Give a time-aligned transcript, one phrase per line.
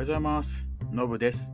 [0.00, 0.66] はようございます。
[0.92, 1.52] のぶです。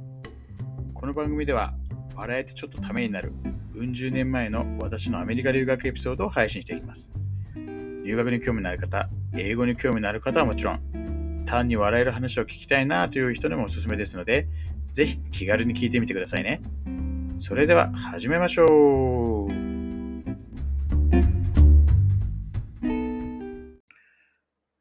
[0.94, 1.74] この番組では、
[2.14, 3.32] 笑えてちょっとためになる、
[3.74, 7.10] うん十年前の私のアメリカ留学エピソードを配信していきます。
[7.56, 14.46] 留学に興味のある方、英語に興味のある方はもちろん、単に笑える話を聞きたいなという人にもおすすめですので、
[14.92, 16.62] ぜひ気軽に聞いてみてくださいね。
[17.38, 19.48] それでは始めましょう。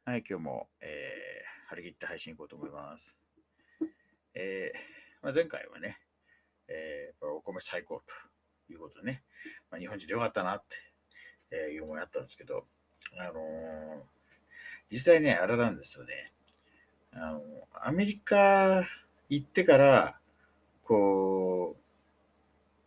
[0.04, 3.16] はい、今日も、えー、張り切って配信いこうと思います。
[4.38, 4.78] えー
[5.22, 5.98] まあ、前回はね、
[6.68, 9.22] えー、お米最高ということでね、
[9.70, 10.62] まあ、日本人でよかったなっ
[11.50, 12.66] て、いう思いあったんですけど、
[13.18, 13.36] あのー
[14.88, 16.32] 実際ね、あれなんですよね。
[17.12, 17.40] あの
[17.82, 18.84] アメリカ
[19.28, 20.20] 行ってから、
[20.84, 21.76] こ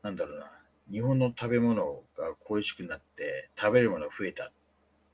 [0.04, 0.52] う、なんだろうな、
[0.90, 4.52] 日本の食べ物が恋しくなって、食べるものが増えたっ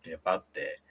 [0.04, 0.82] てやっぱあって、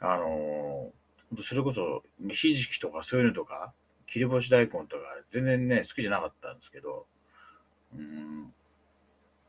[0.00, 3.72] あのーそれこそ、ひじきとかそういうのとか、
[4.12, 7.06] 切り干し大根とか、全然ね、好きじゃなかったんですけど、
[7.94, 8.52] うん、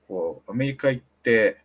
[0.08, 1.62] こう、アメリカ行って、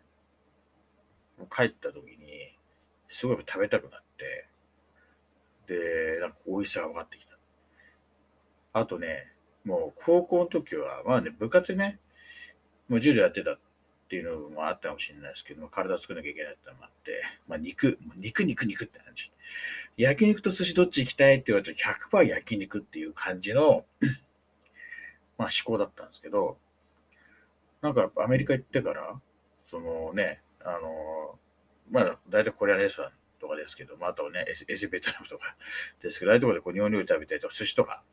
[1.49, 2.59] 帰った時に、
[3.07, 4.49] すごい食べたくなって、
[5.69, 7.39] で、なんか美味しさが分かってきた。
[8.73, 9.33] あとね、
[9.65, 12.01] もう高校の時は、まあね、部活ね、
[12.89, 13.59] もう柔道やってたっ
[14.09, 19.31] ていうのもあったかもしれないですけども、体作らなきゃいけないってのもあって、まあ肉、肉肉肉って感じ。
[19.99, 23.85] 焼肉と寿司どっち行きたいって言われたら100%焼肉っていう感じの、
[25.37, 26.57] まあ思考だったんですけど、
[27.83, 29.21] なんかやっぱアメリカ行ってから、
[29.65, 31.37] そのね、あの、
[31.91, 35.57] まあ大体コリアレストランとかですけど、まああとね、エスエスベトナムとか
[36.01, 38.05] ですけど、ああいうところでこう日本料理食べたりとか、寿司とか。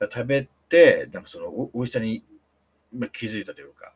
[0.00, 2.22] 食べて、なんかその美味しさに
[3.12, 3.94] 気づいたというか、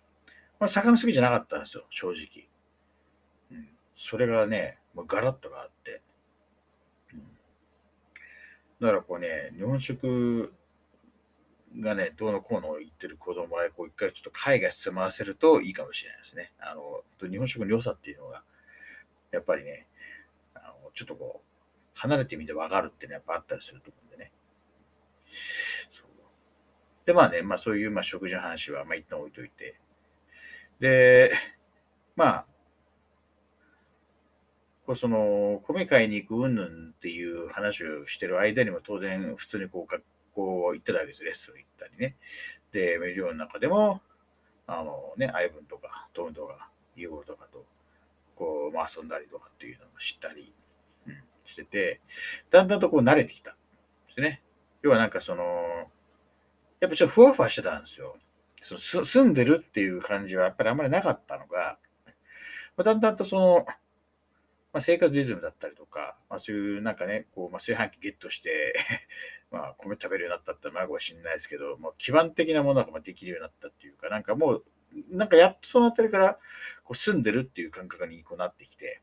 [0.59, 2.49] まあ魚好きじゃなかったんですよ、正直。
[3.51, 6.01] うん、それがね、もうガラッとがあって、
[8.81, 10.55] だからこうね、日本食
[11.81, 16.53] がね、どうのこうの言ってる子供は、こう一回ちょっと海外住まわせるといいかもしれないですね。
[16.61, 18.43] あの、日本食の良さっていうのが、
[19.31, 19.87] やっぱりね、
[20.55, 21.49] あのちょっとこう、
[21.95, 24.33] 離れてみて分かるってね、やっぱあったりすると思うんでね。
[27.05, 29.81] で、まあね、まあそういう、まあ食事の話は、まあ一旦置いといて。
[30.79, 31.33] で、
[32.17, 32.47] まあ、
[34.89, 41.23] こうその、米買いに行くうんぬんっていう話をしてる間にも当然普通にこう学校行ってたわけです。
[41.23, 42.17] レッスン行ったりね。
[42.73, 44.01] で、メディオの中でも、
[44.67, 47.67] あのね、アイブンとか、トムとか、ユーゴとかと、
[48.35, 50.55] こう、まあ遊んだりとかっていうのを知ったり、
[51.07, 52.01] うん、してて、
[52.49, 53.61] だんだんとこう慣れてきたんで
[54.09, 54.41] すね。
[54.81, 55.43] 要はなんかその、
[56.81, 58.17] やっぱちょっとふわふわしてたんですよ。
[58.63, 61.77] その住んでるっていう感じはやっぱりあんまりなかったのが、
[62.79, 63.67] まあ、だんだんとその、
[64.73, 68.75] まあ、生活リズムだったりとか、まあ、そういうなんかね、こう、まあ、炊飯器ゲットして、
[69.51, 74.65] まあ、米食べるようになったってのはあかもしれないですけど、もう基盤的なものができるようになったっていうか、なんかもう、
[75.11, 76.39] なんかやっとそうなってるから、
[76.85, 79.01] こう住んでるっていう感覚にこうなってきて、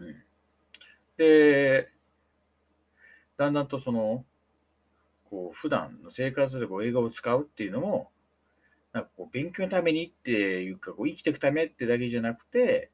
[0.00, 0.22] うん。
[1.16, 1.90] で、
[3.36, 4.24] だんだんとその、
[5.24, 8.10] こう、普段の生活でこう映画を使うっていうのも、
[8.92, 12.90] なんかこう、勉強のためにっていうか、こう生きていくためってだけじゃなくて、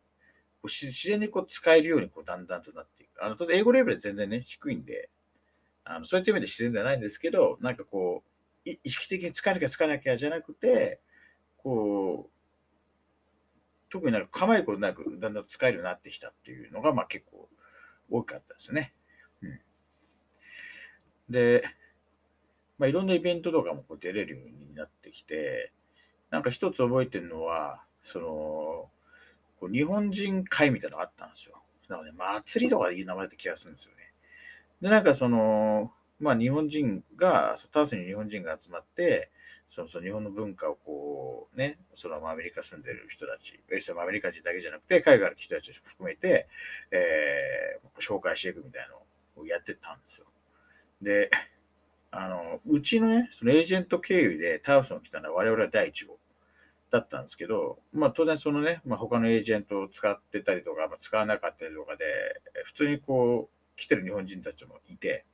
[0.65, 3.25] 自然にこう使えるようにこうだんだんとなっていく。
[3.25, 5.11] あの、当然英語レベルは全然ね、低いんで、
[5.85, 8.29] あのそういった意味で自然ではないんですけど、なんかこう、
[8.65, 11.01] 意識的に使わなきゃ使わなきゃじゃなくて、
[11.57, 12.39] こう、
[13.91, 17.49] 特になんか構えることなくだんだん使えるようになってきたっていうのが、まあ結構
[18.11, 18.93] 多かったですね。
[19.43, 19.61] うん。
[21.31, 21.65] で、
[22.79, 25.73] まあいろんなイベントとかもこう出れるようになってきて、
[26.31, 28.91] なんか一つ覚えてるのは、その、
[29.71, 31.63] 日本人会みたいなのがあったんですよ。
[31.89, 34.13] なんかね、祭りとかでいう名前だった気がするんですよね。
[34.81, 39.31] で、なんかその、まあ日本人が、タースに日本人が集まって、
[39.69, 46.49] そのその日本の文化をこうね、そのアメリカ住んでる人たち、そのアメリカ人だけじゃなくて、海外から来た人たち含めて、
[46.91, 50.27] えー紹介していくみたいなのをやってたんですよ。
[51.03, 51.31] で、
[52.11, 56.18] あの、うちのね、そのエージェント経由でタウスに来たのは我々は第一号
[56.91, 62.05] だったんですけど、まあ当然そのね、まあ他のエージェントを使ってたりとか、まあ、使わなかったりとかで、
[62.65, 65.25] 普通にこう、来てる日本人たちもいて、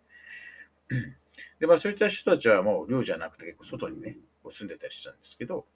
[1.61, 5.67] で、まあそういった人たちはもう寮じゃなくて結構外にね、こう住んでたりしたんですけど、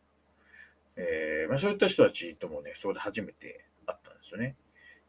[0.97, 4.57] えーまあそういった人たちともね、そこで初めて会ったんですよね。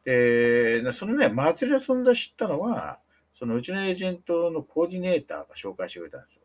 [0.06, 3.00] で、そのね、祭りの存在知ったのは、
[3.34, 6.42] そのうちのエージェントのコーディネーターが紹介してくれたんですよ。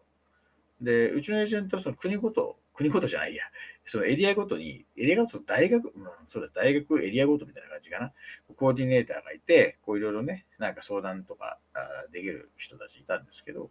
[0.81, 3.45] で、うちのエージェントはその国ごと、国ごとじゃないや、
[3.85, 8.13] そのエリアごとに、エリアごと大学、うん、そうだ、大学エリアごとみたいな感じかな。
[8.57, 11.79] コーディネーターがいて、こういろいろね、なんか相談とかあ
[12.11, 13.71] できる人たちいたんですけど、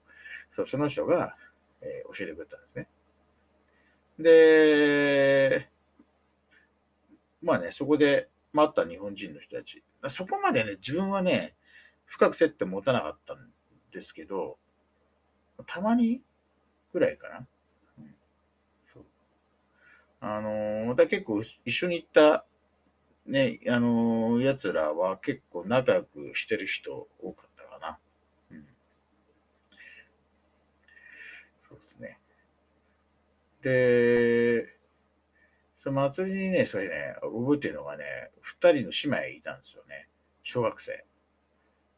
[0.56, 1.36] そうその人が、
[1.82, 2.88] えー、教えてくれたんですね。
[4.20, 5.70] で、
[7.42, 9.84] まあね、そこで待った日本人の人たち。
[10.10, 11.56] そこまでね、自分はね、
[12.06, 13.50] 深く接点持たなかったん
[13.92, 14.60] ですけど、
[15.66, 16.22] たまに
[16.92, 17.48] ぐらいかな。
[20.26, 22.46] あの、また結構一緒に行った
[23.26, 28.00] ね、あの、奴らは結構仲良くしてる人多かったかな。
[28.52, 28.66] うん。
[31.68, 32.20] そうですね。
[33.64, 34.78] で、
[35.78, 38.06] その祭りにね、それね、覚えてるのがね、
[38.40, 40.08] 二人の姉妹いたんですよね。
[40.42, 41.04] 小学生。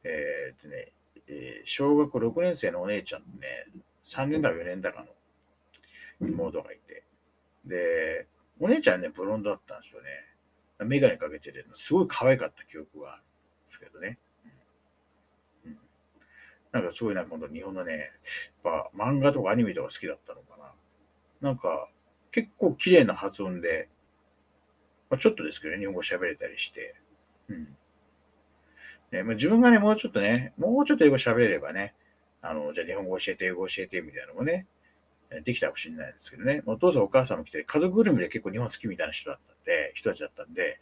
[0.04, 0.92] えー、でね、
[1.28, 3.68] えー、小学6年生のお姉ちゃんね、
[4.04, 5.06] 3年だか4年だか
[6.22, 6.85] の妹がいて、
[7.66, 8.28] で、
[8.60, 10.10] お姉ちゃんね、ブロンドだったんですよね。
[10.80, 13.28] メガネかけてて、すごい可愛かった記憶があるんで
[13.68, 14.18] すけどね。
[15.66, 15.78] うん、
[16.72, 18.10] なんかすごいな、今度日本のね、やっ
[18.64, 20.74] ぱ漫画とかアニメとか好きだったのかな。
[21.42, 21.90] なんか、
[22.32, 23.90] 結構綺麗な発音で、
[25.10, 26.96] まあ、ちょっとですけどね、日本語喋れたりして。
[27.48, 27.78] うん。
[29.12, 31.94] ねまあ、自分がね、もうちょっとね、もうちょっと英語喋れればね、
[32.42, 34.68] あの、じゃあ日本語教えて、英語教えて、みたいなのもね、
[35.42, 36.64] できたかもしれないですけどね。
[36.66, 40.80] お父さんお母さんも来て、家族ぐるみで結構日本好きみたいな人だったんで、人たちだったんで、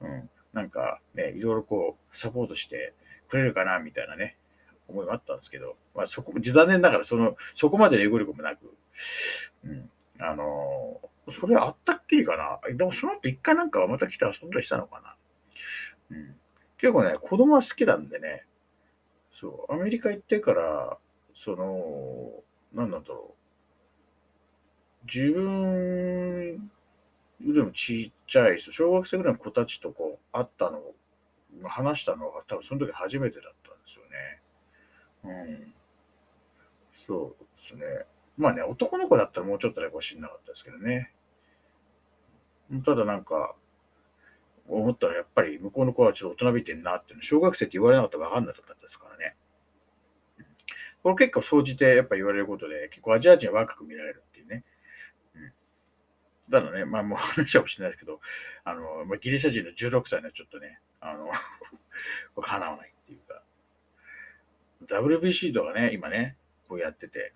[0.00, 2.94] うん、なんかね、いろいろこう、サポートして
[3.28, 4.36] くれるかな、みたいなね、
[4.88, 8.74] 思いもあったんですけど、まあそこ、残念ながらその、そこまでの英語力もなく、
[9.64, 9.90] うん、
[10.20, 12.60] あのそれあったっきりかな。
[12.74, 15.16] でもその後一回なんかまた来て遊んだりしたのかな。
[16.10, 16.36] うん、
[16.78, 18.46] 結構ね、子供は好きなんでね、
[19.30, 20.98] そう、アメリカ行ってから、
[21.34, 22.42] その、
[22.72, 23.38] なんなんだろう。
[25.12, 26.70] 自分
[27.40, 30.94] よりもちっちゃい人、小学生ぐらいの子たちとこう会ったのを、
[31.64, 34.04] 話したのが多分その時初めてだったんですよ
[35.32, 35.46] ね。
[35.48, 35.74] うん。
[36.92, 37.84] そうですね。
[38.36, 41.12] まあね、男の子だったらもうちょっとね、こう知んなかったですけどね。
[42.84, 43.56] ただなんか、
[44.68, 49.34] 思ったらやっぱり向こうの子はちょっと大人びてんなって、小学生って言われなかったら分かんなかったですからね。
[51.02, 54.22] これ結構総じてやっぱ言われることで、結構アジア人は若く見られる。
[56.50, 58.20] だからね、まあもう 話はもしれないですけど、
[58.64, 61.30] あの、まあ、ギリシャ人の16歳のちょっとね、あの
[62.40, 63.42] 叶わないっていうか、
[64.86, 66.36] WBC とかね、今ね、
[66.68, 67.34] こうやってて、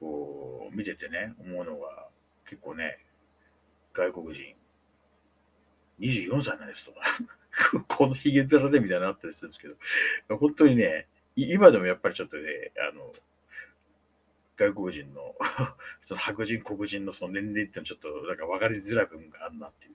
[0.00, 2.08] こう、見ててね、思うのが、
[2.46, 3.04] 結構ね、
[3.92, 4.54] 外国人、
[6.00, 7.00] 24歳なんですとか。
[7.86, 11.06] このヒゲ面でみたいなのあったりするんですけど、本当にね、
[11.36, 13.12] 今でもやっぱりちょっとね、あの、
[14.56, 15.34] 外国人の
[16.00, 19.94] その白人、黒人のその年齢ってのちょっとなんか分かりづらくがあるなっていう、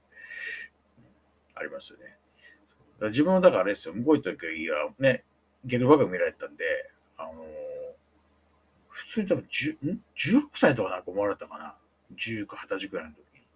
[1.55, 2.17] ありますよね。
[3.01, 5.23] 自分はだからあれですよ、向こう行った時はね、
[5.65, 7.45] 逆に若く見られたんで、あの
[8.89, 11.77] 普通に多分10、ん ?16 歳とかなんか思われたかな。
[12.15, 13.47] 19、20歳くらいの時に。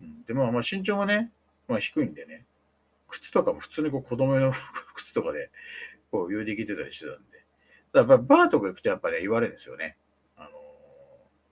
[0.00, 1.30] うん、で、まあまあ身長がね、
[1.68, 2.46] まあ低いんでね、
[3.08, 4.52] 靴とかも普通にこう子供用の
[4.94, 5.50] 靴とかで、
[6.10, 7.35] こう、用できてたりしてたんで。
[7.92, 9.96] だからバーとか行くとやっぱり、ね、言われるんですよね。
[10.36, 10.50] あの、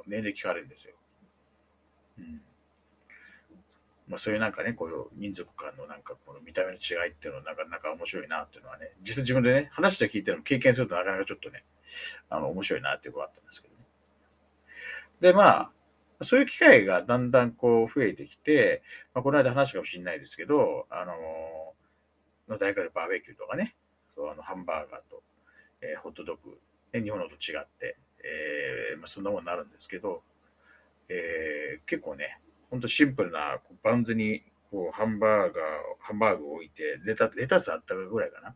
[0.07, 0.95] 年齢聞かれるんですよ。
[2.19, 2.43] うん。
[4.09, 11.65] まあそういうなんかね、こう民族間のなんかこの見た目の違いっていうのはなかなか面白いなっていうのはね、実際自分でね、話して聞いてるの経験するとなかなかちょっとね、
[12.29, 13.85] あの、面白いなっていうことがあったんですけどね。
[15.21, 15.71] で、まあ、
[16.21, 18.83] そういう機会がだんだんこう増えてきて、
[19.15, 23.75] まあ、この間話かもしれないですけど、あのー、大会でバーベキューとかね、
[24.15, 25.23] そうあのハンバーガーと、
[25.85, 26.59] えー、ホットドッグ、
[26.93, 30.23] ね、日本のと違って、えーまあ、そんなものになるんですけど、
[31.09, 35.53] えー、結構ね、ほんとシンプルなバンズにこうハンバーガー、
[36.01, 38.55] ハンバーグを置いて、レタレタスあったかぐらいかな。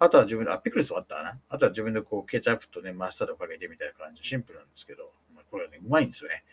[0.00, 1.40] あとは自分で、あ、ピクルスあったかな。
[1.48, 6.44] あとは自分でこうケチャップとね、マスタードかけてみたいな感じ、シンプルなんですけど、まあ、これはね、うまいんですよね。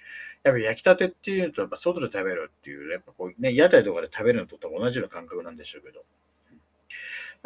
[0.43, 6.03] やっぱ焼きたてっていうと、やっぱ外で食べるっていう、やっぱこうね、屋台とかで食べるのと同じような感覚なんでしょうけど、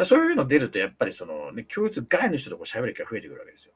[0.05, 3.73] そういうの出ると、やっぱりその、ね、教室外の人と喋る機会が増えてくるわけですよ。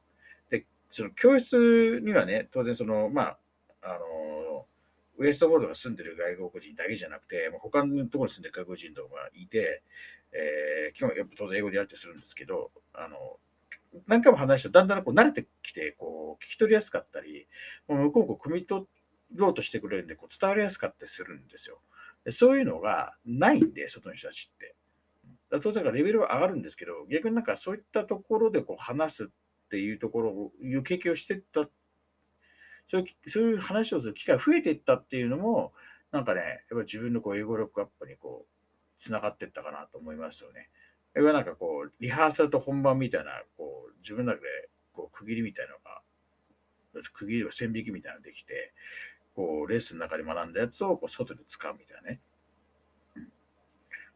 [0.49, 3.37] で、その教室にはね、当然その、まあ、
[3.81, 4.65] あの、
[5.17, 9.83] ウエストボールドが住んでる外国人だけじゃなくて、他のところに住んでる外国人とかがいて、
[10.31, 13.37] えー、基本やっぱ当然英語でやるってするんですけど、あの、
[14.07, 17.47] 何回も話してだんだんこう慣れてきて、こう、聞き取りやすかったり、
[17.87, 18.87] もう向こうをこう汲み取
[19.35, 21.79] ろうとしてくれるんで、こう伝わりやすかったりするんですよ。
[22.25, 24.75] でそういうのがないんで、外の人たちって。
[25.61, 29.27] 当然レベルは上がるんですけど、逆になんかそういったところでこう話すっ
[29.69, 31.69] ていうところを、いう経験をしてた
[32.87, 35.73] そういうそういう話をする機会が増えていったっていうのも、
[36.11, 40.69] なんかね、やっぱ自分のこう英語力アップにこう、つながっていったかなと思いますよね。
[41.13, 46.01] やっぱなんかこう、リハーサルと本番みたいな、こう、自分の中でこう区切りみたいなのが、
[47.13, 48.73] 区切りとか線引きみたいなのができて、
[49.35, 52.21] こう、レッスンの中で学んだやつをこう外で使うみたいなね。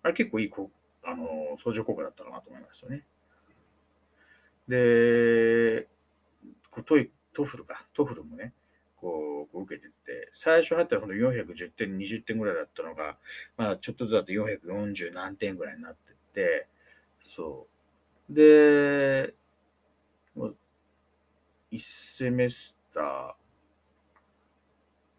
[0.04, 0.72] あれ結構いいこ
[1.08, 3.06] あの相乗効果だったかなと思いますよね。
[4.68, 5.88] で、
[6.86, 8.54] トイ TOEFL か、 TOEFL もね、
[8.98, 13.18] こう、こう受けてって、最初入ったらほんと410点、20点ぐらいだったのが、
[13.56, 16.68] まあちょっとずつだと440何点ぐらいになってって、
[17.24, 17.68] そ
[18.30, 18.34] う。
[18.34, 19.34] で、
[20.36, 20.58] もう、
[21.72, 23.48] 1セメスター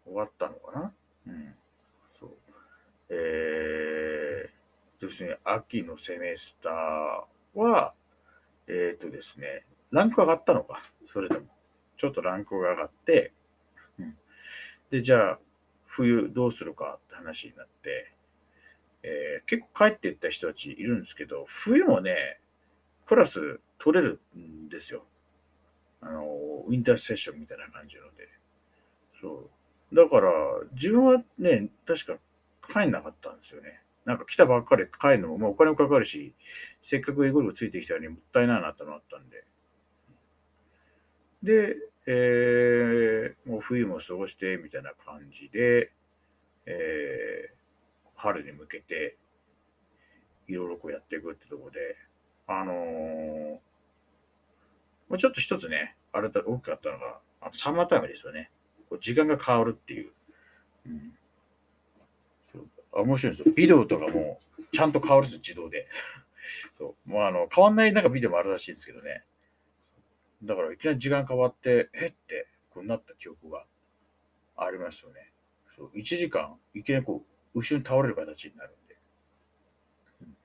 [0.05, 0.93] 終わったのかな？
[1.27, 1.55] うん。
[2.19, 2.29] そう。
[3.09, 4.28] えー、
[5.09, 7.93] ですね、秋のセメスターは、
[8.67, 11.47] えっ、ー、とですね、ランク上がったのか、それでも。
[11.97, 13.33] ちょっとランクが上がって、
[13.99, 14.15] うん、
[14.89, 15.39] で、じゃあ、
[15.85, 18.13] 冬どうするかって話になって、
[19.03, 22.39] えー、結構帰っていった人たちいるんですけど、冬もね、
[23.07, 25.05] クラス取れるんですよ。
[26.01, 26.23] あの、
[26.67, 28.29] ウィンターセッションみたいな感じので。
[29.19, 29.49] そ
[29.91, 29.95] う。
[29.95, 30.31] だから、
[30.73, 32.19] 自分はね、確か
[32.71, 33.81] 帰んなかったんですよね。
[34.05, 36.33] なんか来たばっかり帰るのも、まあ、お金もかかるし、
[36.81, 39.45] せっかく英語力ついてきたのにもったいないなってのあったんで。
[41.43, 41.75] で、
[42.07, 45.91] えー、もう冬も過ごして、みたいな感じで、
[46.65, 49.17] えー、春に向けて、
[50.47, 51.95] いろいろこうやっていくってとこで、
[52.47, 53.59] あのー、
[55.09, 58.51] まあ、ちょっと一つね、あれだ大きかったのが、あのサンマータイムですよね。
[58.89, 60.11] こう時間が変わるっていう。
[60.87, 61.18] うん、そう
[62.91, 63.53] 面白いんですよ。
[63.55, 64.39] ビデオとかも
[64.71, 65.87] ちゃんと変わるんですよ、自動で。
[66.73, 67.09] そう。
[67.09, 69.23] もうあの、変わんないなんかビデオもあるらしいんですけどね。
[70.43, 73.65] だからいきなり時間変わって、えって、こうなった記憶が
[74.55, 75.31] ありますよね。
[75.75, 75.91] そう。
[75.95, 78.97] 1時間、いきなりこう、後ろに倒れる形になるんで。
[80.21, 80.37] うん、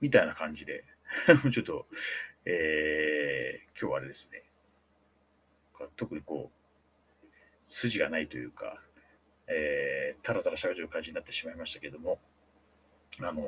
[0.00, 0.84] みたいな感じで、
[1.52, 1.86] ちょっと、
[2.44, 4.44] えー、今日はあれですね。
[5.96, 7.28] 特にこう、
[7.64, 8.82] 筋がないというか、
[9.48, 12.18] えー、たらたら喋る感じになってしまいましたけども、
[13.20, 13.44] あのー、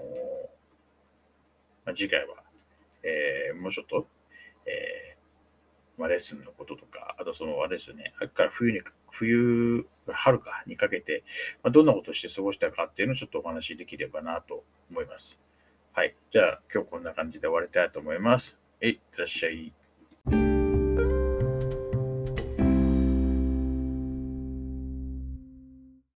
[1.85, 2.37] まあ、次回は、
[3.03, 4.07] えー、もうちょっと、
[4.67, 8.81] えー、まあ、レッスンのこととか、あとその、あれですよね、秋から冬に、
[9.11, 11.23] 冬、春かにかけて、
[11.63, 15.41] まあ、どんなことして過ごしたかっていうのをちょっとお話しできればなと思います。
[15.93, 16.15] はい。
[16.31, 18.59] じゃあ、今日こんな感じで終わりたいと思います。
[18.81, 19.73] えい、いってらっしゃい。